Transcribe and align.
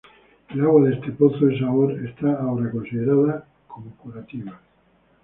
El 0.49 0.61
agua 0.61 0.89
de 0.89 0.95
este 0.95 1.11
pozo 1.11 1.47
es 1.47 1.61
ahora 1.61 2.71
considerada 2.71 3.45
como 3.67 3.95
curativa. 3.97 4.59